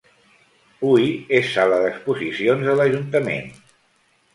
Hui 0.87 1.05
és 1.41 1.53
sala 1.57 1.79
d'exposicions 1.85 2.69
de 2.71 2.77
l'Ajuntament. 2.83 3.51